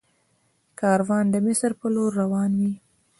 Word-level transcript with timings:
کاروان 0.79 1.25
د 1.31 1.35
مصر 1.45 1.71
په 1.79 1.87
لور 1.93 2.11
روان 2.21 2.51
وي. 2.59 2.73